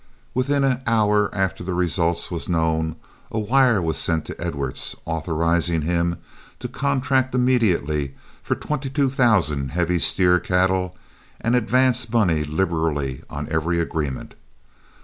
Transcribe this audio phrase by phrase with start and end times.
[0.33, 2.95] Within an hour after the result was known,
[3.29, 6.17] a wire was sent to Edwards, authorizing him
[6.57, 10.97] to contract immediately for twenty two thousand heavy steer cattle
[11.39, 14.33] and advance money liberally on every agreement.